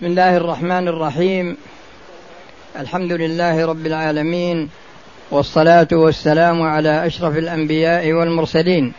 [0.00, 1.56] بسم الله الرحمن الرحيم.
[2.80, 4.68] الحمد لله رب العالمين
[5.30, 8.92] والصلاة والسلام على أشرف الأنبياء والمرسلين.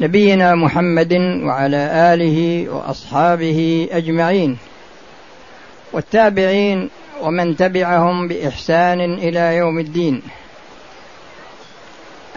[0.00, 1.82] نبينا محمد وعلى
[2.14, 4.58] آله وأصحابه أجمعين.
[5.92, 6.90] والتابعين
[7.22, 10.22] ومن تبعهم بإحسان إلى يوم الدين.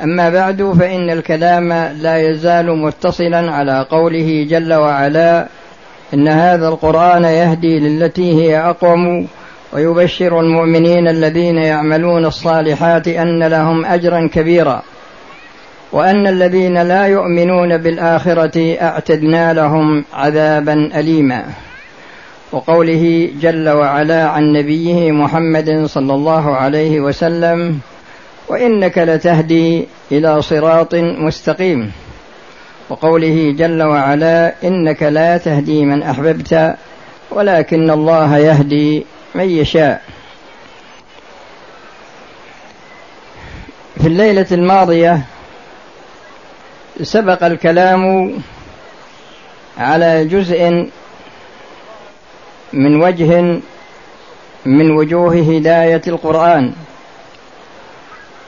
[0.04, 5.48] أما بعد فإن الكلام لا يزال متصلا على قوله جل وعلا
[6.14, 9.28] إن هذا القرآن يهدي للتي هي أقوم
[9.74, 14.82] ويبشر المؤمنين الذين يعملون الصالحات أن لهم أجرا كبيرا
[15.92, 21.46] وأن الذين لا يؤمنون بالآخرة أعتدنا لهم عذابا أليما
[22.52, 27.80] وقوله جل وعلا عن نبيه محمد صلى الله عليه وسلم
[28.48, 31.92] وإنك لتهدي إلى صراط مستقيم
[32.90, 36.76] وقوله جل وعلا إنك لا تهدي من أحببت
[37.32, 40.02] ولكن الله يهدي من يشاء.
[44.02, 45.22] في الليلة الماضية
[47.02, 48.34] سبق الكلام
[49.78, 50.90] على جزء
[52.74, 53.60] من وجه
[54.66, 56.74] من وجوه هداية القرآن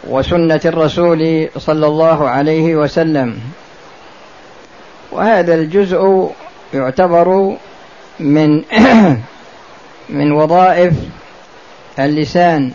[0.08, 3.40] وسنة الرسول صلى الله عليه وسلم.
[5.12, 6.32] وهذا الجزء
[6.74, 7.58] يعتبر
[8.20, 8.64] من
[10.20, 10.94] من وظائف
[12.00, 12.72] اللسان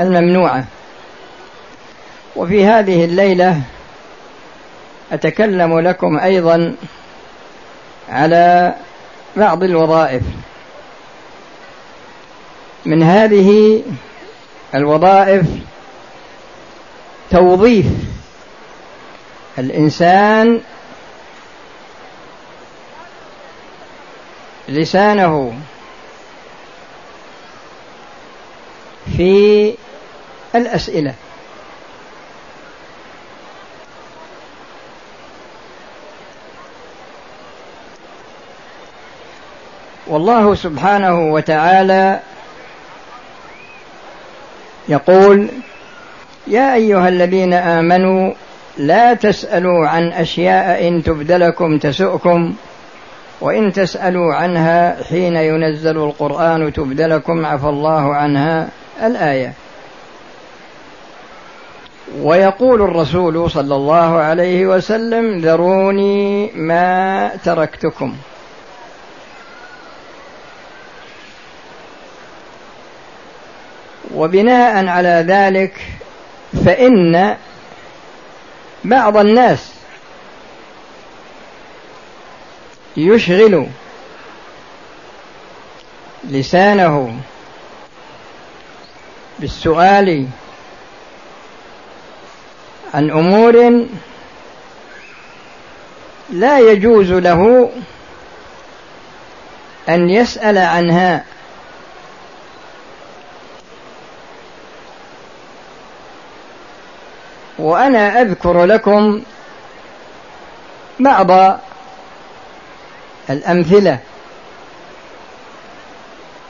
[0.00, 0.64] الممنوعة.
[2.36, 3.60] وفي هذه الليلة
[5.12, 6.74] أتكلم لكم أيضا
[8.08, 8.74] على
[9.36, 10.22] بعض الوظائف.
[12.84, 13.82] من هذه
[14.74, 15.46] الوظائف
[17.30, 17.86] توظيف
[19.58, 20.60] الإنسان
[24.68, 25.58] لسانه
[29.16, 29.74] في
[30.54, 31.14] الأسئلة.
[40.06, 42.20] والله سبحانه وتعالى
[44.88, 45.48] يقول
[46.46, 48.34] يا أيها الذين آمنوا
[48.78, 52.54] لا تسألوا عن أشياء إن تبد لكم تسؤكم
[53.40, 58.68] وإن تسألوا عنها حين ينزل القرآن تبد لكم عفى الله عنها
[59.02, 59.52] الآية.
[62.22, 68.14] ويقول الرسول صلى الله عليه وسلم ذروني ما تركتكم.
[74.14, 75.80] وبناء على ذلك
[76.64, 77.36] فإن
[78.84, 79.72] بعض الناس
[82.96, 83.66] يشغل
[86.24, 87.20] لسانه
[89.38, 90.26] بالسؤال
[92.94, 93.86] عن أمور
[96.30, 97.70] لا يجوز له
[99.88, 101.24] أن يسأل عنها.
[107.66, 109.22] وأنا أذكر لكم
[111.00, 111.60] بعض
[113.30, 113.98] الأمثلة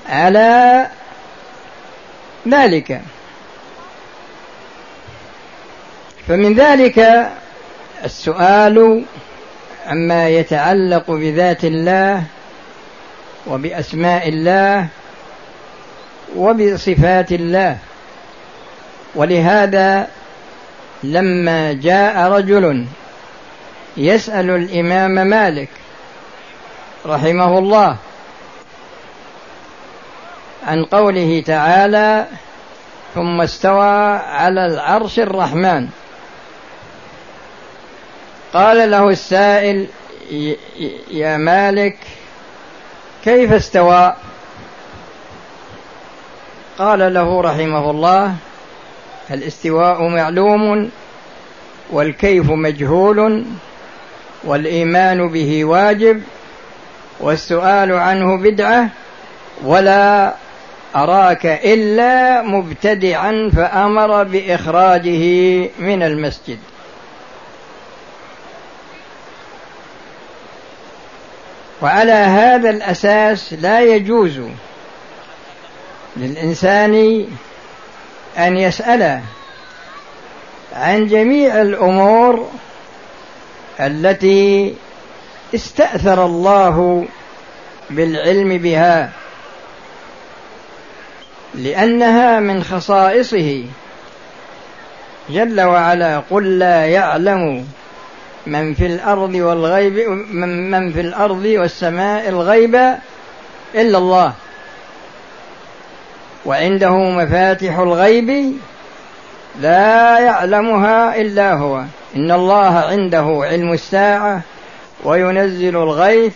[0.08, 0.86] على
[2.48, 3.00] ذلك.
[6.28, 7.30] فمن ذلك
[8.04, 9.04] السؤال
[9.86, 12.22] عما يتعلق بذات الله
[13.46, 14.86] وبأسماء الله
[16.36, 17.78] وبصفات الله.
[19.14, 20.08] ولهذا
[21.02, 22.86] لما جاء رجل
[23.96, 25.68] يسأل الإمام مالك
[27.06, 27.96] رحمه الله
[30.66, 32.26] عن قوله تعالى
[33.14, 35.88] ثم استوى على العرش الرحمن
[38.52, 39.86] قال له السائل
[41.10, 41.96] يا مالك
[43.24, 44.14] كيف استوى؟
[46.78, 48.34] قال له رحمه الله
[49.30, 50.90] الاستواء معلوم
[51.90, 53.44] والكيف مجهول
[54.44, 56.22] والإيمان به واجب
[57.20, 58.88] والسؤال عنه بدعة
[59.64, 60.34] ولا
[60.96, 65.24] أراك إلا مبتدعا فأمر بإخراجه
[65.78, 66.58] من المسجد.
[71.82, 74.40] وعلى هذا الأساس لا يجوز
[76.16, 77.26] للإنسان
[78.38, 79.20] أن يسأل
[80.72, 82.50] عن جميع الأمور
[83.80, 84.74] التي
[85.54, 87.06] استأثر الله
[87.90, 89.10] بالعلم بها
[91.54, 93.64] لأنها من خصائصه.
[95.30, 97.66] جل وعلا قل لا يعلم
[98.46, 102.74] من في الأرض والغيب من, في الأرض والسماء الغيب
[103.74, 104.32] إلا الله.
[106.46, 108.52] وعنده مفاتح الغيب
[109.60, 111.84] لا يعلمها إلا هو.
[112.16, 114.40] إن الله عنده علم الساعة
[115.04, 116.32] وينزل الغيث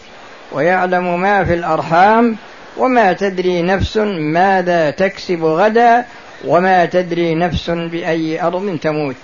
[0.53, 2.37] ويعلم ما في الأرحام
[2.77, 3.97] وما تدري نفس
[4.33, 6.05] ماذا تكسب غدا
[6.45, 9.17] وما تدري نفس بأي أرض تموت.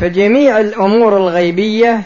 [0.00, 2.02] فجميع الأمور الغيبية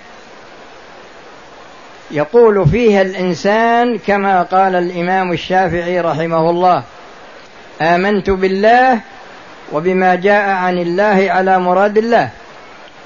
[2.15, 6.83] يقول فيها الإنسان كما قال الإمام الشافعي رحمه الله
[7.81, 9.01] آمنت بالله
[9.73, 12.31] وبما جاء عن الله على مراد الله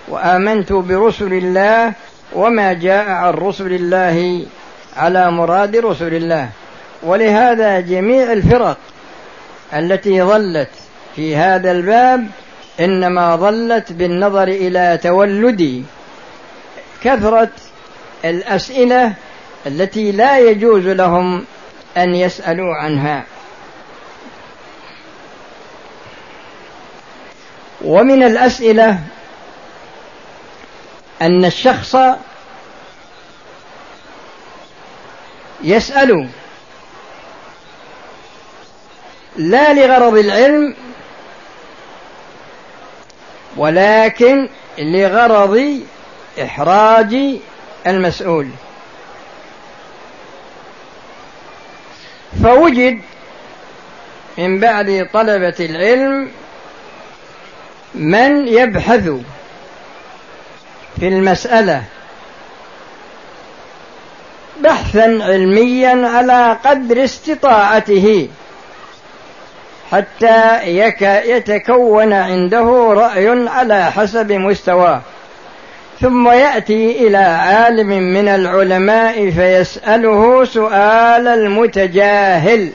[0.09, 1.93] وآمنت برسل الله
[2.33, 4.47] وما جاء عن رسل الله
[4.97, 6.49] على مراد رسل الله.
[7.03, 8.79] ولهذا جميع الفرق
[9.75, 10.71] التي ظلت
[11.17, 12.27] في هذا الباب
[12.81, 15.85] إنما ظلت بالنظر إلى تولد
[17.03, 17.51] كثره
[18.25, 19.15] الأسئلة
[19.67, 21.45] التي لا يجوز لهم
[21.97, 23.25] أن يسألوا عنها.
[27.85, 29.01] ومن الأسئلة
[31.23, 31.97] أن الشخص
[35.63, 36.29] يسأل
[39.37, 40.75] لا لغرض العلم
[43.57, 44.49] ولكن
[44.79, 45.81] لغرض
[46.43, 47.39] إحراج
[47.87, 48.49] المسؤول.
[52.43, 53.01] فوجد
[54.39, 56.31] من بعد طلبة العلم
[57.95, 59.09] من يبحث
[61.01, 61.83] في المسألة
[64.61, 68.29] بحثا علميا على قدر استطاعته
[69.93, 70.59] حتى
[71.25, 75.01] يتكون عنده رأي على حسب مستواه.
[76.01, 82.71] ثم يأتي إلى عالم من العلماء فيسأله سؤال المتجاهل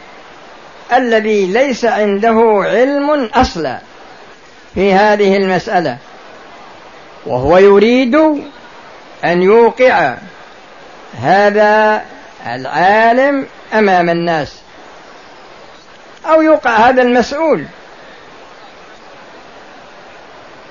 [0.93, 3.79] الذي ليس عنده علم أصلا
[4.75, 5.97] في هذه المسألة
[7.25, 8.15] وهو يريد
[9.25, 10.15] أن يوقع
[11.21, 12.01] هذا
[12.47, 14.55] العالم أمام الناس
[16.25, 17.65] أو يوقع هذا المسؤول.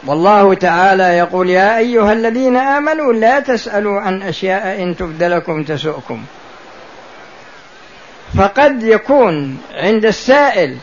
[0.06, 6.24] والله تعالى يقول يا أيها الذين آمنوا لا تسألوا عن أشياء إن تبد لكم تسؤكم.
[8.38, 10.76] فقد يكون عند السائل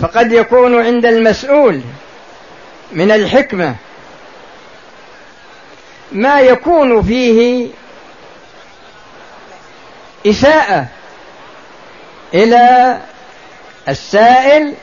[0.00, 1.80] فقد يكون عند المسؤول
[2.92, 3.74] من الحكمة
[6.12, 7.68] ما يكون فيه
[10.26, 10.86] إساءة
[12.34, 12.98] إلى
[13.88, 14.74] السائل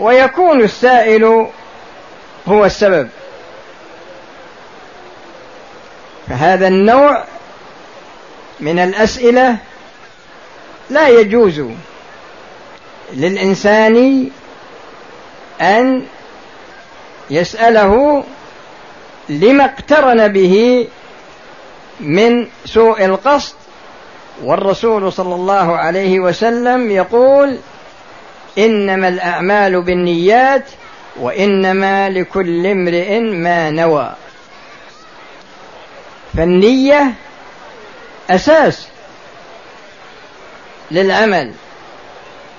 [0.00, 1.46] ويكون السائل
[2.48, 3.08] هو السبب.
[6.28, 7.24] فهذا النوع
[8.60, 9.56] من الأسئلة
[10.90, 11.62] لا يجوز
[13.12, 14.28] للإنسان
[15.60, 16.06] أن
[17.30, 18.24] يسأله
[19.28, 20.88] لما اقترن به
[22.00, 23.54] من سوء القصد.
[24.44, 27.58] والرسول صلى الله عليه وسلم يقول
[28.58, 30.64] إنما الأعمال بالنيات
[31.16, 34.12] وإنما لكل امرئ ما نوى.
[36.36, 37.14] فالنية
[38.30, 38.88] أساس
[40.90, 41.52] للعمل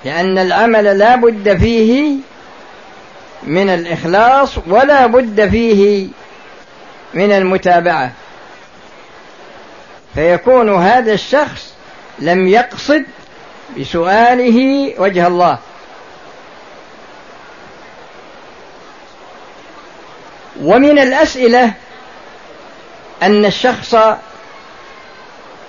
[0.04, 2.16] لأن العمل لا بد فيه
[3.42, 6.08] من الإخلاص ولا بد فيه
[7.14, 8.12] من المتابعة.
[10.14, 11.74] فيكون هذا الشخص
[12.18, 13.04] لم يقصد
[13.78, 15.58] بسؤاله وجه الله.
[20.60, 21.72] ومن الأسئلة
[23.22, 23.96] أن الشخص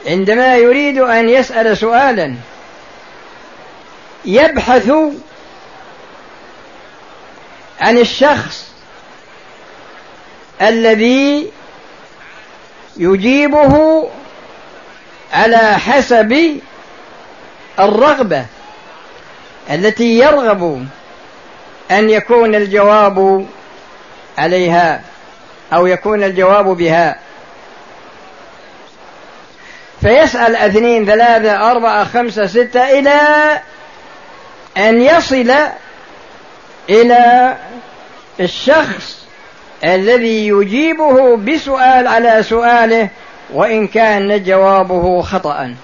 [0.07, 2.35] عندما يريد أن يسأل سؤالا
[4.25, 4.91] يبحث
[7.81, 8.67] عن الشخص
[10.61, 11.51] الذي
[12.97, 14.07] يجيبه
[15.33, 16.59] على حسب
[17.79, 18.45] الرغبة
[19.69, 20.87] التي يرغب
[21.91, 23.47] أن يكون الجواب
[24.37, 25.01] عليها
[25.73, 27.15] أو يكون الجواب بها.
[30.01, 33.19] فيسأل اثنين ثلاثة أربعة خمسة ستة إلى
[34.77, 35.53] أن يصل
[36.89, 37.55] إلى
[38.39, 39.25] الشخص
[39.83, 43.09] الذي يجيبه بسؤال على سؤاله
[43.53, 45.75] وإن كان جوابه خطأ.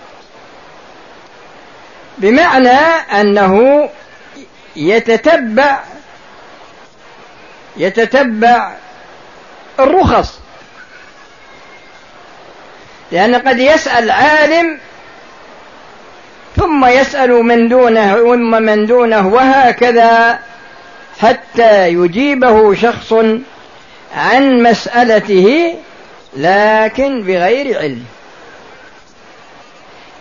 [2.18, 2.80] بمعنى
[3.22, 3.90] أنه
[4.76, 5.80] يتتبع
[7.78, 8.72] يتتبع
[9.80, 10.40] الرخص.
[13.12, 14.80] لأن قد يسأل عالم
[16.56, 20.40] ثم يسأل من دونه ثم من دونه وهكذا
[21.20, 23.14] حتى يجيبه شخص
[24.16, 25.76] عن مسألته
[26.38, 28.04] لكن بغير علم.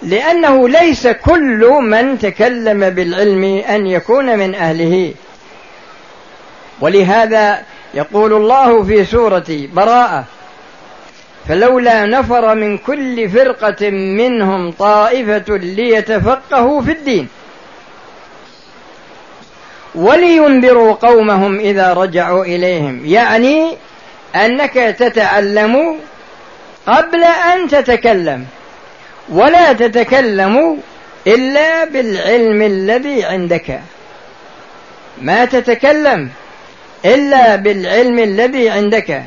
[0.03, 5.15] لأنه ليس كل من تكلم بالعلم أن يكون من أهله.
[6.81, 7.63] ولهذا
[7.95, 10.25] يقول الله في سورة براءة
[11.49, 17.29] فلولا نفر من كل فرقة منهم طائفة ليتفقهوا في الدين.
[19.95, 23.07] ولينذروا قومهم إذا رجعوا إليهم.
[23.07, 23.77] يعني
[24.35, 25.97] أنك تتعلم
[26.87, 28.47] قبل أن تتكلم
[29.29, 30.79] ولا تتكلم
[31.27, 33.81] إلا بالعلم الذي عندك.
[35.23, 36.31] ما تتكلم
[37.05, 39.23] إلا بالعلم الذي عندك.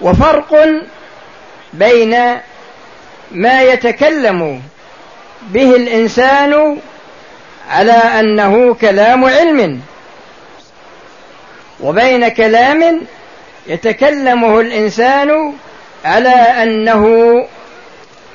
[0.00, 0.66] وفرق
[1.72, 2.16] بين
[3.32, 4.62] ما يتكلم
[5.42, 6.78] به الإنسان
[7.70, 9.80] على أنه كلام علم
[11.80, 13.00] وبين كلام
[13.66, 15.52] يتكلمه الإنسان
[16.04, 17.06] على أنه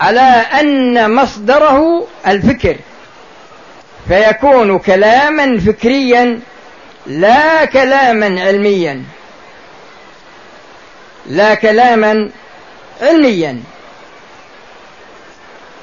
[0.01, 2.75] على أن مصدره الفكر.
[4.07, 6.39] فيكون كلاما فكريا
[7.07, 9.03] لا كلاما علميا.
[11.25, 12.29] لا كلاما
[13.01, 13.59] علميا.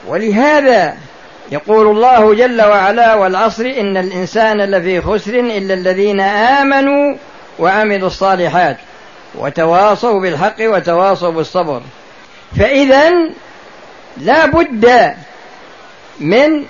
[0.06, 0.96] ولهذا
[1.52, 7.16] يقول الله جل وعلا والعصر إن الإنسان لفي خسر إلا الذين آمنوا
[7.58, 8.76] وعملوا الصالحات
[9.34, 11.82] وتواصوا بالحق وتواصوا بالصبر.
[12.58, 13.12] فإذا
[14.16, 15.14] لا بد
[16.20, 16.64] من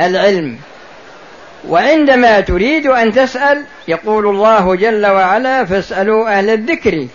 [0.00, 0.58] العلم.
[1.68, 7.06] وعندما تريد أن تسأل يقول الله جل وعلا فاسألوا أهل الذكر.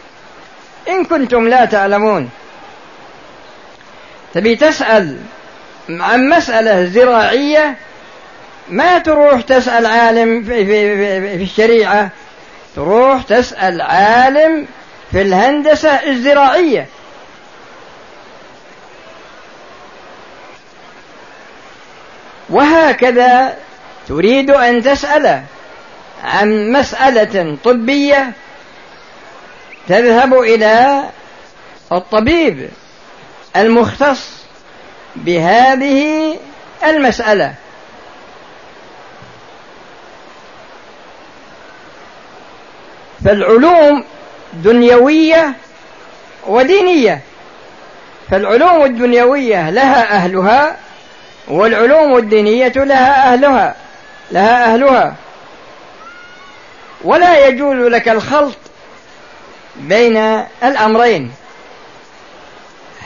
[0.89, 2.29] إن كنتم لا تعلمون.
[4.33, 5.17] تبي تسأل
[5.89, 7.75] عن مسألة زراعية؟
[8.69, 12.09] ما تروح تسأل عالم في, في, في, في الشريعة.
[12.75, 14.67] تروح تسأل عالم
[15.11, 16.85] في الهندسة الزراعية.
[22.49, 23.55] وهكذا
[24.07, 25.41] تريد أن تسأل
[26.23, 28.31] عن مسألة طبية
[29.87, 31.03] تذهب إلى
[31.91, 32.69] الطبيب
[33.55, 34.29] المختص
[35.15, 36.35] بهذه
[36.83, 37.53] المسألة.
[43.25, 44.03] فالعلوم
[44.53, 45.53] دنيوية
[46.47, 47.21] ودينية.
[48.31, 50.77] فالعلوم الدنيوية لها أهلها
[51.47, 53.75] والعلوم الدينية لها أهلها.
[54.31, 55.15] لها أهلها.
[57.03, 58.57] ولا يجوز لك الخلط
[59.75, 60.17] بين
[60.63, 61.31] الأمرين.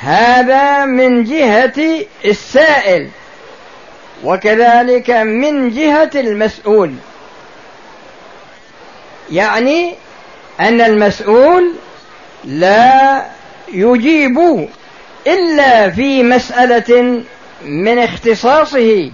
[0.01, 3.09] هذا من جهة السائل
[4.23, 6.93] وكذلك من جهة المسؤول.
[9.31, 9.95] يعني
[10.59, 11.73] أن المسؤول
[12.43, 13.25] لا
[13.73, 14.67] يجيب
[15.27, 17.23] إلا في مسألة
[17.61, 19.11] من اختصاصه.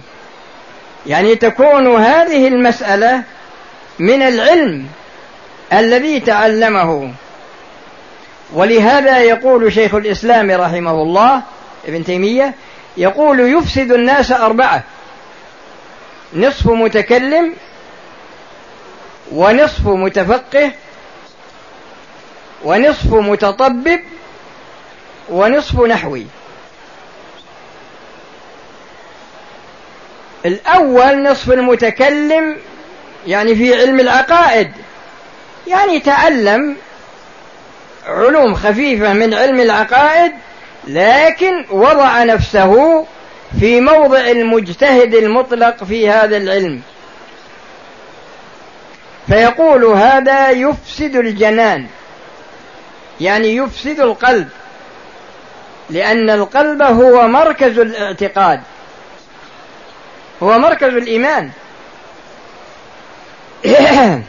[1.08, 3.22] يعني تكون هذه المسألة
[3.98, 4.86] من العلم
[5.72, 7.12] الذي تعلمه.
[8.52, 11.42] ولهذا يقول شيخ الإسلام رحمه الله
[11.86, 12.54] ابن تيمية
[12.96, 14.82] يقول يفسد الناس أربعة
[16.34, 17.54] نصف متكلم
[19.32, 20.70] ونصف متفقه
[22.64, 24.00] ونصف متطبب
[25.30, 26.26] ونصف نحوي.
[30.48, 32.56] الأول نصف المتكلم
[33.26, 34.70] يعني في علم العقائد.
[35.66, 36.76] يعني تعلم
[38.06, 40.32] علوم خفيفة من علم العقائد
[40.86, 43.04] لكن وضع نفسه
[43.60, 46.80] في موضع المجتهد المطلق في هذا العلم.
[49.28, 51.86] فيقول هذا يفسد الجنان
[53.20, 54.48] يعني يفسد القلب
[55.90, 58.60] لأن القلب هو مركز الاعتقاد.
[60.42, 61.50] هو مركز الإيمان.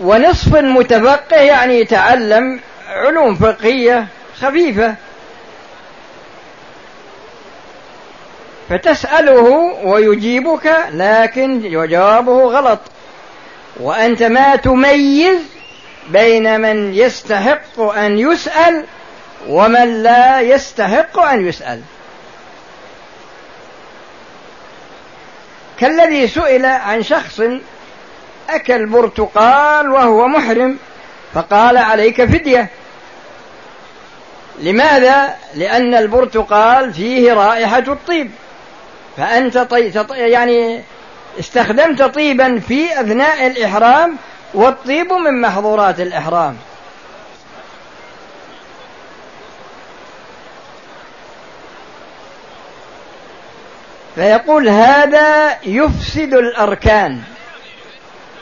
[0.00, 4.06] ونصف المتفقه يعني يتعلم علوم فقهية
[4.40, 4.94] خفيفة.
[8.68, 9.42] فتسأله
[9.84, 12.80] ويجيبك لكن جوابه غلط.
[13.80, 15.38] وأنت ما تميز
[16.08, 18.84] بين من يستحق أن يسأل
[19.48, 21.80] ومن لا يستحق أن يسأل.
[25.80, 27.42] كالذي سئل عن شخص
[28.50, 30.78] أكل برتقال وهو محرم
[31.34, 32.68] فقال عليك فدية.
[34.58, 38.30] لماذا؟ لأن البرتقال فيه رائحة الطيب.
[39.16, 39.92] فأنت طي...
[40.10, 40.82] يعني
[41.40, 44.16] استخدمت طيبا في أثناء الإحرام
[44.54, 46.56] والطيب من محظورات الإحرام.
[54.14, 57.20] فيقول هذا يفسد الأركان.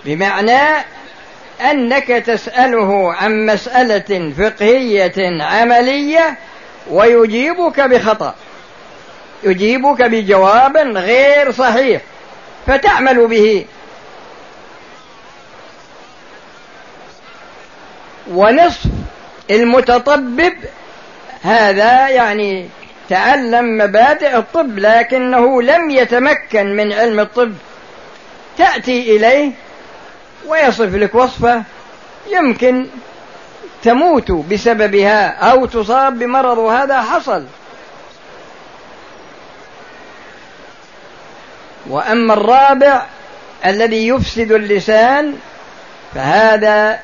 [0.04, 0.84] بمعنى
[1.70, 6.38] أنك تسأله عن مسألة فقهية عملية
[6.90, 8.34] ويجيبك بخطأ.
[9.42, 12.02] يجيبك بجواب غير صحيح
[12.66, 13.64] فتعمل به.
[18.30, 18.82] ونصف
[19.50, 20.54] المتطبب
[21.42, 22.68] هذا يعني
[23.08, 27.52] تعلم مبادئ الطب لكنه لم يتمكن من علم الطب.
[28.58, 29.50] تأتي إليه
[30.46, 31.62] ويصف لك وصفة
[32.30, 32.86] يمكن
[33.82, 37.44] تموت بسببها أو تصاب بمرض وهذا حصل.
[41.86, 43.02] وأما الرابع
[43.66, 45.34] الذي يفسد اللسان
[46.14, 47.00] فهذا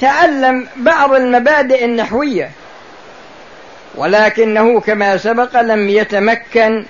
[0.00, 2.50] تعلم بعض المبادئ النحوية.
[3.94, 6.84] ولكنه كما سبق لم يتمكن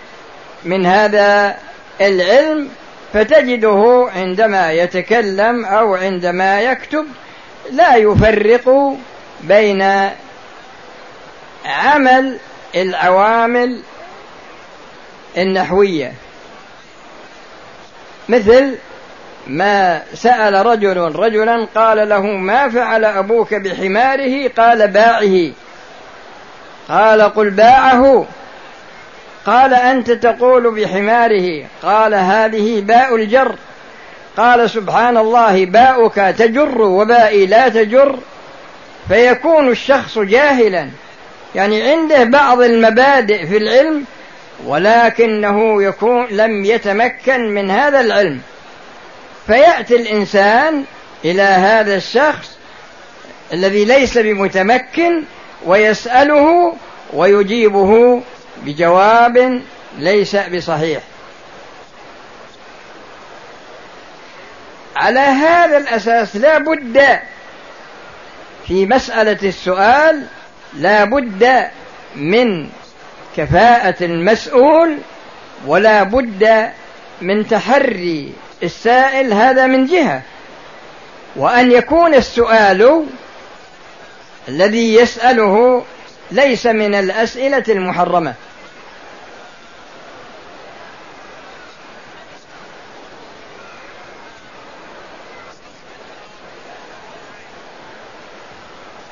[0.64, 1.56] من هذا
[2.00, 2.68] العلم
[3.12, 7.06] فتجده عندما يتكلم أو عندما يكتب
[7.72, 8.96] لا يفرق
[9.40, 10.10] بين
[11.64, 12.38] عمل
[12.74, 13.82] العوامل
[15.36, 16.12] النحوية.
[18.28, 18.76] مثل
[19.46, 25.52] ما سأل رجل رجلا قال له ما فعل أبوك بحماره؟ قال باعه.
[26.88, 28.26] قال قل باعه.
[29.46, 31.64] قال أنت تقول بحماره.
[31.82, 33.54] قال هذه باء الجر.
[34.36, 38.18] قال سبحان الله باؤك تجر وبائي لا تجر.
[39.08, 40.88] فيكون الشخص جاهلا.
[41.54, 44.04] يعني عنده بعض المبادئ في العلم
[44.66, 48.40] ولكنه يكون لم يتمكن من هذا العلم.
[49.46, 50.84] فيأتي الإنسان
[51.24, 52.56] إلى هذا الشخص
[53.52, 55.22] الذي ليس بمتمكن
[55.66, 56.74] ويسأله
[57.12, 58.22] ويجيبه
[58.64, 59.62] بجواب
[59.98, 61.02] ليس بصحيح.
[64.96, 67.20] على هذا الأساس لا بد
[68.66, 70.22] في مسألة السؤال
[70.74, 71.70] لا بد
[72.16, 72.68] من
[73.36, 74.98] كفاءة المسؤول
[75.66, 76.70] ولا بد
[77.20, 80.22] من تحري السائل هذا من جهة.
[81.36, 83.06] وأن يكون السؤال
[84.48, 85.84] الذي يسأله
[86.30, 88.34] ليس من الأسئلة المحرمة.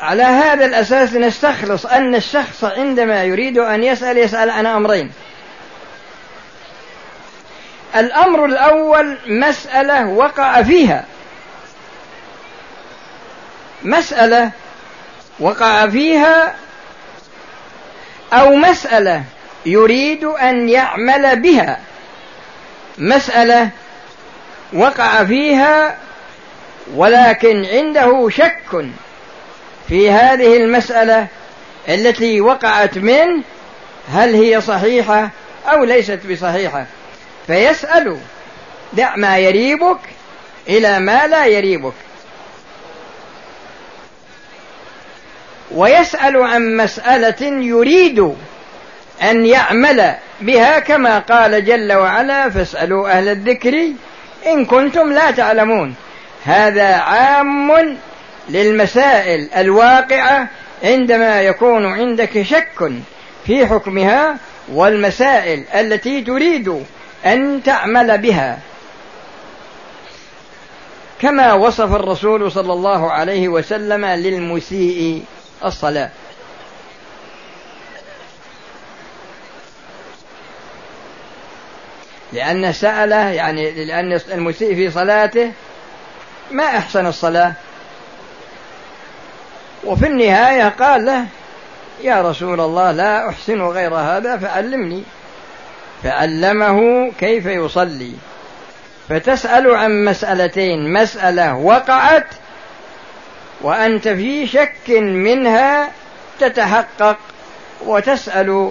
[0.01, 5.13] على هذا الأساس نستخلص أن الشخص عندما يريد أن يسأل يسأل عن أمرين.
[7.97, 11.05] الأمر الأول مسألة وقع فيها.
[13.83, 14.51] مسألة
[15.41, 16.55] وقع فيها
[18.33, 19.25] أو مسألة
[19.67, 21.81] يريد أن يعمل بها.
[22.99, 23.71] مسألة
[24.73, 25.97] وقع فيها
[26.95, 28.85] ولكن عنده شك
[29.89, 31.27] في هذه المسألة
[31.89, 33.43] التي وقعت منه
[34.13, 35.31] هل هي صحيحة
[35.67, 36.87] أو ليست بصحيحة.
[37.47, 38.19] فيسأل
[38.93, 39.99] دع ما يريبك
[40.69, 41.93] إلى ما لا يريبك.
[45.75, 48.35] ويسأل عن مسألة يريد
[49.23, 53.93] أن يعمل بها كما قال جل وعلا فاسألوا أهل الذكر
[54.47, 55.95] إن كنتم لا تعلمون
[56.45, 57.97] هذا عام
[58.49, 60.49] للمسائل الواقعة
[60.85, 62.93] عندما يكون عندك شك
[63.47, 64.37] في حكمها
[64.73, 66.85] والمسائل التي تريد
[67.27, 68.59] أن تعمل بها.
[71.21, 75.23] كما وصف الرسول صلى الله عليه وسلم للمسيء
[75.65, 76.11] الصلاة.
[82.33, 85.53] لأن سأله يعني لأن المسيء في صلاته
[86.51, 87.53] ما أحسن الصلاة.
[89.85, 91.27] وفي النهاية قال له
[92.03, 95.03] يا رسول الله لا أحسن غير هذا فعلمني
[96.03, 98.13] فعلمه كيف يصلي.
[99.09, 102.27] فتسأل عن مسألتين مسألة وقعت
[103.63, 105.91] وأنت في شك منها
[106.41, 107.19] تتحقق
[107.87, 108.71] وتسأل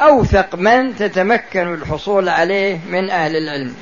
[0.00, 3.74] أوثق من تتمكن الحصول عليه من أهل العلم.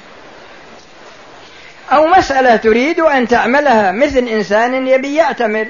[1.92, 5.66] أو مسألة تريد أن تعملها مثل إنسان يبي يعتمر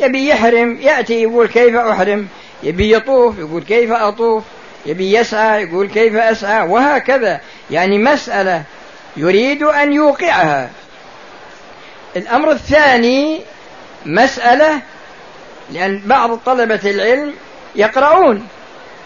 [0.00, 2.28] يبي يحرم يأتي يقول كيف أحرم؟
[2.62, 4.44] يبي يطوف يقول كيف أطوف؟
[4.86, 7.40] يبي يسعى يقول كيف أسعى؟ وهكذا.
[7.70, 8.62] يعني مسألة
[9.16, 10.70] يريد أن يوقعها.
[12.16, 13.40] الأمر الثاني
[14.06, 14.80] مسألة
[15.72, 17.34] لأن بعض طلبة العلم
[17.74, 18.48] يقرؤون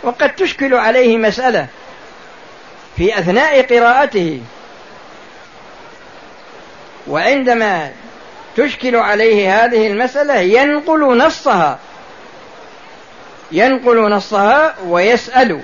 [0.02, 1.66] وقد تشكل عليه مسألة
[2.96, 4.40] في أثناء قراءته.
[7.06, 7.90] وعندما
[8.56, 11.78] تشكل عليه هذه المسألة ينقل نصها
[13.52, 15.60] ينقل نصها ويسأل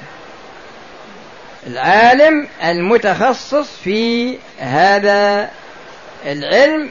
[1.67, 5.51] العالم المتخصص في هذا
[6.27, 6.91] العلم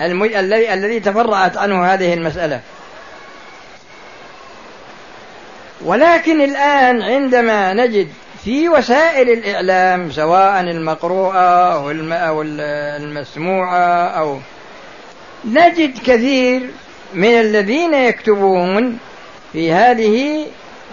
[0.00, 2.60] الذي الذي تفرعت عنه هذه المسألة.
[5.84, 8.08] ولكن الآن عندما نجد
[8.44, 14.38] في وسائل الإعلام سواء المقروءة أو المسموعة أو
[15.44, 16.70] نجد كثير
[17.14, 18.98] من الذين يكتبون
[19.52, 20.46] في هذه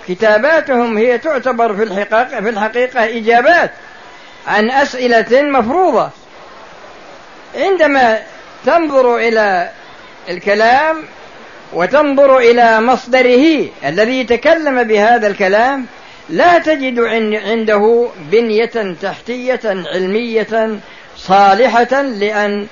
[0.08, 3.72] كتاباتهم هي تعتبر في الحقيقة, في الحقيقة إجابات
[4.48, 6.10] عن أسئلة مفروضة.
[7.56, 8.20] عندما
[8.66, 9.70] تنظر إلى
[10.30, 11.04] الكلام
[11.74, 15.86] وتنظر إلى مصدره الذي تكلم بهذا الكلام
[16.30, 17.00] لا تجد
[17.34, 20.80] عنده بنية تحتية علمية
[21.18, 22.68] صالحة لأن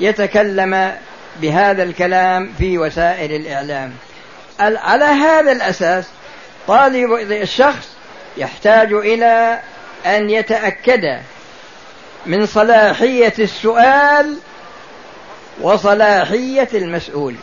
[0.00, 0.92] يتكلم
[1.42, 3.92] بهذا الكلام في وسائل الإعلام.
[4.60, 6.04] على هذا الأساس
[6.68, 7.88] طالب الشخص
[8.36, 9.60] يحتاج إلى
[10.06, 11.20] أن يتأكد
[12.26, 14.36] من صلاحية السؤال
[15.62, 17.34] وصلاحية المسؤول.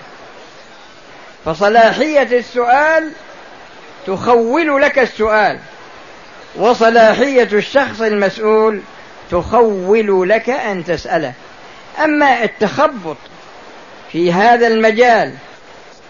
[1.46, 3.12] فصلاحية السؤال
[4.08, 5.60] تخول لك السؤال
[6.56, 8.82] وصلاحية الشخص المسؤول
[9.32, 11.34] تخول لك أن تسأله.
[12.04, 13.18] أما التخبط
[14.12, 15.34] في هذا المجال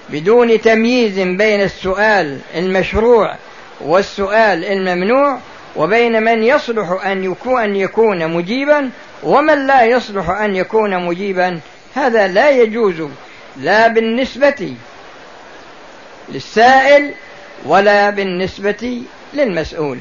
[0.10, 3.36] بدون تمييز بين السؤال المشروع
[3.82, 5.40] والسؤال الممنوع
[5.76, 7.24] وبين من يصلح أن
[7.76, 8.90] يكون, مجيبا
[9.24, 11.60] ومن لا يصلح أن يكون مجيبا
[11.96, 13.10] هذا لا يجوز
[13.58, 14.74] لا بالنسبة
[16.30, 17.14] للسائل
[17.66, 19.02] ولا بالنسبة
[19.34, 20.00] للمسؤول.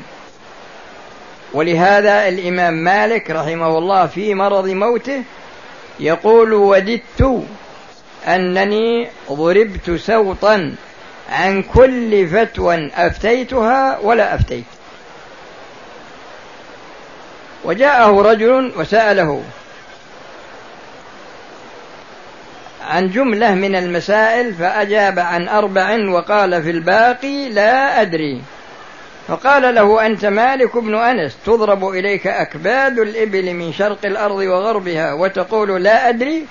[1.53, 5.23] ولهذا الإمام مالك رحمه الله في مرض موته
[6.01, 7.45] يقول وددت
[8.27, 10.75] أنني ضربت سوطا
[11.31, 14.65] عن كل فتوى أفتيتها ولا أفتيت.
[17.65, 19.43] وجاءه رجل وسأله
[22.87, 28.43] عن جملة من المسائل فأجاب عن أربع وقال في الباقي لا أدري.
[29.29, 35.83] فقال له أنت مالك بن أنس تضرب إليك أكباد الإبل من شرق الأرض وغربها وتقول
[35.83, 36.47] لا أدري.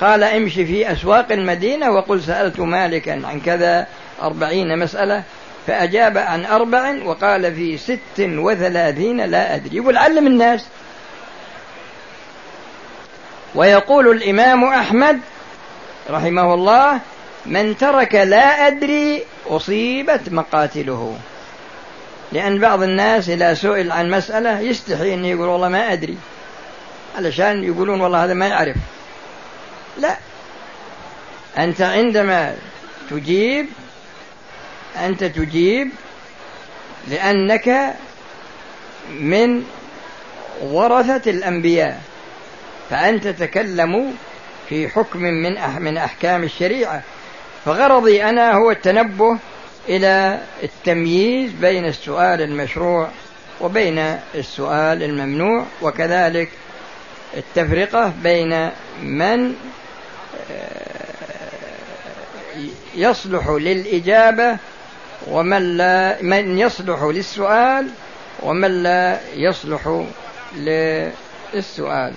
[0.00, 3.86] قال امشي في أسواق المدينة وقل سألت مالكا عن كذا
[4.22, 5.22] أربعين مسألة.
[5.66, 9.76] فأجاب عن أربع وقال في ست وثلاثين لا أدري.
[9.76, 10.66] يقول علم الناس.
[13.54, 15.20] ويقول الإمام أحمد
[16.10, 17.00] رحمه الله
[17.46, 21.18] من ترك لا أدري أصيبت مقاتله.
[22.32, 26.18] لأن بعض الناس إذا سئل عن مسألة يستحي أن يقول والله ما أدري.
[27.16, 28.76] علشان يقولون والله هذا ما يعرف.
[29.98, 30.16] لا.
[31.58, 32.54] أنت عندما
[33.10, 33.66] تجيب
[34.96, 35.90] أنت تجيب
[37.08, 37.94] لأنك
[39.10, 39.64] من
[40.62, 42.00] ورثة الأنبياء
[42.90, 44.14] فأنت تتكلم
[44.68, 47.02] في حكم من من أحكام الشريعة.
[47.64, 49.38] فغرضي أنا هو التنبه
[49.88, 53.08] إلى التمييز بين السؤال المشروع
[53.60, 56.48] وبين السؤال الممنوع وكذلك
[57.36, 58.70] التفرقة بين
[59.02, 59.54] من
[62.94, 64.56] يصلح للإجابة
[65.26, 67.88] ومن لا من يصلح للسؤال
[68.42, 70.04] ومن لا يصلح
[70.56, 72.12] للسؤال.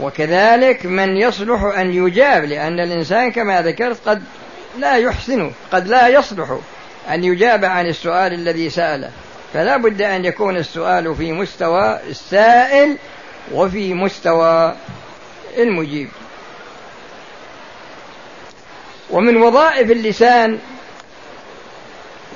[0.00, 4.22] وكذلك من يصلح أن يجاب لأن الإنسان كما ذكرت قد
[4.78, 6.58] لا يحسن قد لا يصلح
[7.10, 9.10] أن يجاب عن السؤال الذي سأله.
[9.54, 12.96] فلا بد أن يكون السؤال في مستوى السائل
[13.52, 14.74] وفي مستوى
[15.58, 16.08] المجيب.
[19.10, 20.58] ومن وظائف اللسان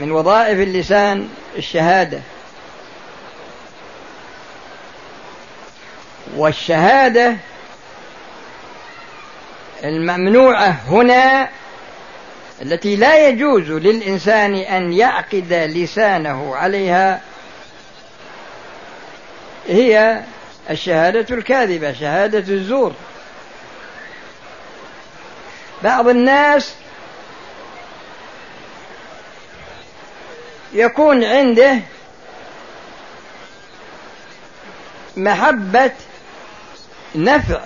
[0.01, 2.21] من وظائف اللسان الشهادة.
[6.37, 7.37] والشهادة
[9.85, 11.49] الممنوعة هنا
[12.63, 17.21] التي لا يجوز للإنسان أن يعقد لسانه عليها
[19.69, 20.23] هي
[20.71, 22.93] الشهادة الكاذبة شهادة الزور.
[25.83, 26.75] بعض الناس
[30.73, 31.79] يكون عنده
[35.17, 35.91] محبة
[37.15, 37.61] نفع.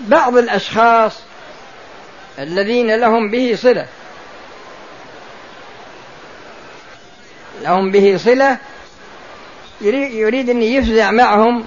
[0.00, 1.12] بعض الأشخاص
[2.38, 3.86] الذين لهم به صلة.
[7.62, 8.58] لهم به صلة
[9.80, 11.64] يريد أن يفزع معهم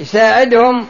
[0.00, 0.86] يساعدهم.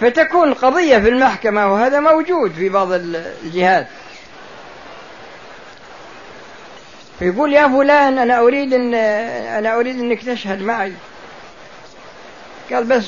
[0.00, 3.86] فتكون قضية في المحكمة وهذا موجود في بعض الجهات.
[7.18, 10.92] فيقول يا فلان أنا أريد أن أنا أريد أنك تشهد معي.
[12.72, 13.04] قال بس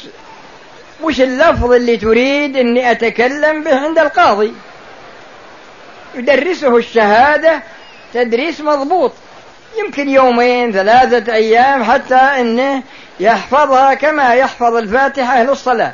[1.02, 4.52] وش اللفظ اللي تريد أني أتكلم به عند القاضي؟
[6.14, 7.62] يدرسه الشهادة
[8.14, 9.12] تدريس مضبوط.
[9.78, 12.82] يمكن يومين ثلاثة أيام حتى أنه
[13.20, 15.92] يحفظها كما يحفظ الفاتحة للصلاة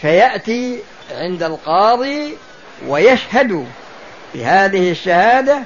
[0.00, 2.36] فيأتي عند القاضي
[2.86, 3.66] ويشهد
[4.34, 5.62] بهذه الشهادة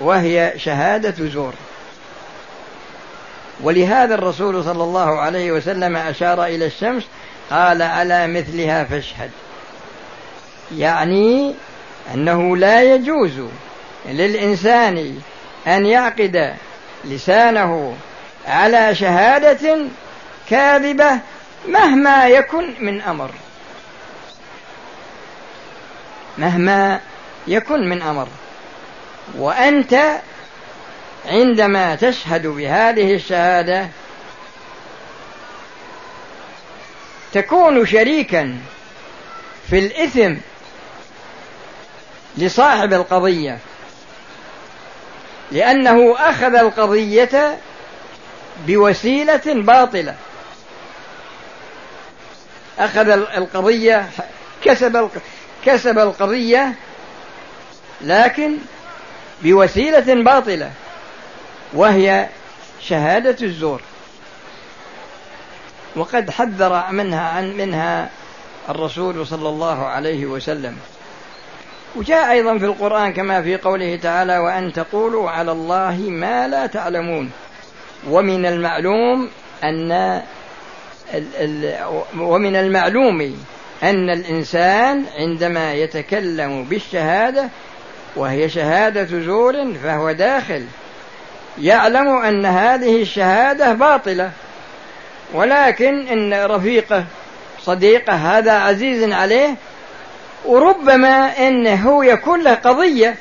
[0.00, 1.54] وهي شهادة زور.
[3.60, 7.02] ولهذا الرسول صلى الله عليه وسلم أشار إلى الشمس
[7.50, 9.30] قال على مثلها فاشهد.
[10.76, 11.54] يعني
[12.14, 13.32] أنه لا يجوز
[14.06, 15.18] للإنسان
[15.66, 16.54] أن يعقد
[17.04, 17.96] لسانه
[18.46, 19.78] على شهادة
[20.50, 21.18] كاذبة
[21.68, 23.30] مهما يكن من أمر.
[26.38, 27.00] مهما
[27.46, 28.28] يكن من أمر.
[29.38, 30.20] وأنت
[31.28, 33.88] عندما تشهد بهذه الشهادة
[37.32, 38.58] تكون شريكا
[39.70, 40.34] في الإثم
[42.36, 43.58] لصاحب القضية
[45.52, 47.58] لأنه أخذ القضية
[48.66, 50.14] بوسيلة باطلة.
[52.78, 54.08] أخذ القضية
[54.64, 55.10] كسب
[55.64, 56.74] كسب القضية
[58.00, 58.56] لكن
[59.42, 60.70] بوسيلة باطلة.
[61.72, 62.28] وهي
[62.80, 63.80] شهادة الزور.
[65.96, 68.10] وقد حذر منها عن منها
[68.68, 70.76] الرسول صلى الله عليه وسلم.
[71.96, 77.30] وجاء أيضا في القرآن كما في قوله تعالى وأن تقولوا على الله ما لا تعلمون
[78.08, 79.30] ومن المعلوم
[79.64, 80.22] أن
[82.18, 83.44] ومن المعلوم
[83.82, 87.48] أن الإنسان عندما يتكلم بالشهادة
[88.16, 90.64] وهي شهادة زور فهو داخل.
[91.60, 94.30] يعلم أن هذه الشهادة باطلة
[95.34, 97.04] ولكن إن رفيقه
[97.62, 99.54] صديقه هذا عزيز عليه
[100.44, 101.32] وربما
[101.84, 103.14] هو يكون له قضية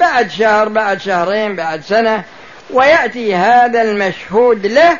[0.00, 2.22] بعد شهر بعد شهرين بعد سنة
[2.70, 4.98] ويأتي هذا المشهود له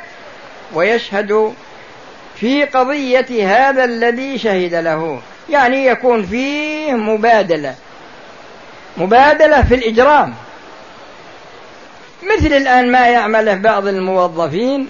[0.74, 1.54] ويشهد
[2.36, 5.20] في قضية هذا الذي شهد له.
[5.50, 7.74] يعني يكون فيه مبادلة
[8.96, 10.34] مبادلة في الإجرام.
[12.22, 14.88] مثل الآن ما يعمله بعض الموظفين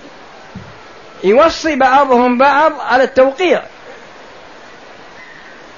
[1.25, 3.63] يوصي بعضهم بعض على التوقيع.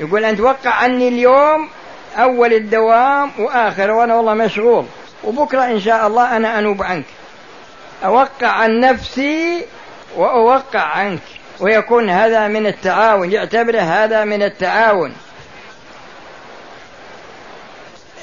[0.00, 1.68] يقول أنت وقع عني اليوم
[2.16, 4.86] أول الدوام وآخر وأنا والله مشغول.
[5.24, 7.04] وبكرة إن شاء الله أنا أنوب عنك.
[8.04, 9.64] أوقع عن نفسي
[10.16, 11.20] وأوقع عنك.
[11.60, 15.12] ويكون هذا من التعاون يعتبره هذا من التعاون.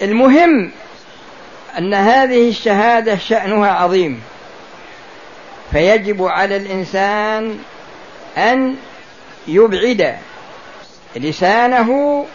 [0.01, 0.71] المهم
[1.77, 4.21] أن هذه الشهادة شأنها عظيم.
[5.71, 7.59] فيجب على الإنسان
[8.37, 8.75] أن
[9.47, 10.17] يبعد
[11.15, 12.25] لسانه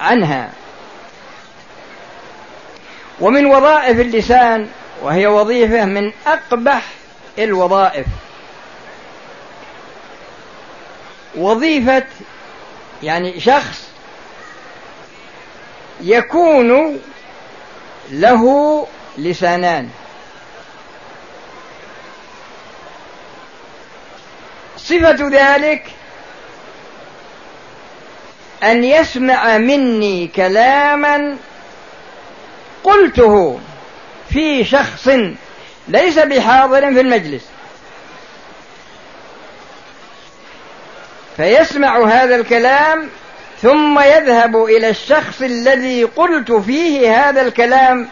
[0.00, 0.50] عنها.
[3.20, 4.68] ومن وظائف اللسان
[5.02, 6.82] وهي وظيفة من أقبح
[7.38, 8.06] الوظائف.
[11.36, 12.04] وظيفة
[13.02, 13.88] يعني شخص
[16.00, 17.00] يكون
[18.10, 18.86] له
[19.18, 19.90] لسانان.
[24.76, 25.86] صفة ذلك
[28.62, 31.36] أن يسمع مني كلاما
[32.84, 33.60] قلته
[34.30, 35.08] في شخص
[35.88, 37.44] ليس بحاضر في المجلس.
[41.36, 43.10] فيسمع هذا الكلام
[43.64, 48.08] ثم يذهب إلى الشخص الذي قلت فيه هذا الكلام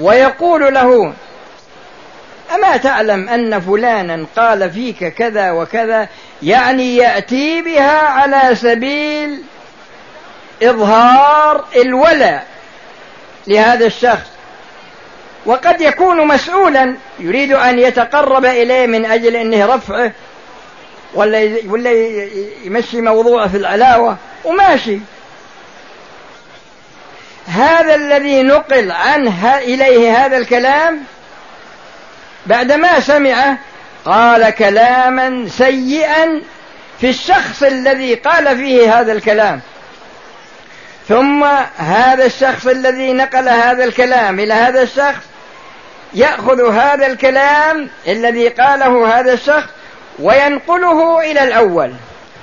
[0.00, 1.12] ويقول له
[2.54, 6.08] أما تعلم أن فلانا قال فيك كذا وكذا
[6.42, 9.42] يعني يأتي بها على سبيل
[10.62, 12.46] إظهار الولاء
[13.46, 14.30] لهذا الشخص.
[15.46, 20.12] وقد يكون مسؤولا يريد أن يتقرب إليه من أجل أنه رفعه
[21.16, 21.90] ولا ولا
[22.64, 24.98] يمشي موضوعه في العلاوة وماشي.
[27.46, 31.02] هذا الذي نقل عنه إليه هذا الكلام
[32.46, 33.58] بعدما سمعه
[34.04, 36.42] قال كلاما سيئا
[37.00, 39.60] في الشخص الذي قال فيه هذا الكلام.
[41.08, 41.44] ثم
[41.76, 45.22] هذا الشخص الذي نقل هذا الكلام إلى هذا الشخص
[46.14, 49.68] يأخذ هذا الكلام الذي قاله هذا الشخص
[50.18, 51.92] وينقله إلى الأول.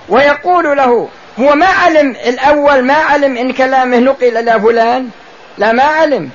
[0.09, 1.09] ويقول له
[1.39, 5.09] هو ما علم الأول ما علم إن كلامه نقل إلى فلان؟
[5.57, 6.29] لا ما علم.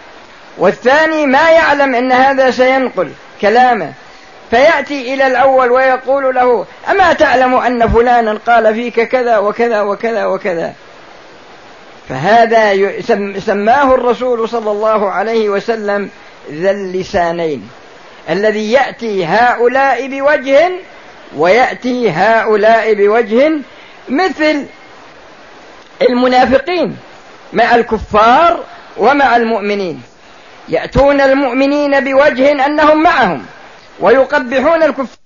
[0.59, 3.93] والثاني ما يعلم إن هذا سينقل كلامه.
[4.51, 10.75] فيأتي إلى الأول ويقول له أما تعلم أن فلانا قال فيك كذا وكذا وكذا وكذا؟
[12.09, 12.73] فهذا
[13.39, 16.11] سماه الرسول صلى الله عليه وسلم
[16.53, 17.69] ذا اللسانين
[18.31, 20.71] الذي يأتي هؤلاء بوجه
[21.37, 23.53] ويأتي هؤلاء بوجه
[24.09, 24.67] مثل
[26.03, 26.97] المنافقين
[27.53, 28.65] مع الكفار
[28.97, 30.03] ومع المؤمنين.
[30.69, 33.47] يأتون المؤمنين بوجه أنهم معهم
[34.01, 35.18] ويقبحون الكفار